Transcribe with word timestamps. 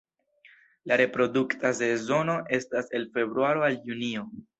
La 0.91 0.95
reprodukta 1.01 1.71
sezono 1.79 2.37
estas 2.59 2.89
el 3.01 3.05
februaro 3.19 3.67
al 3.69 3.79
junio. 3.85 4.25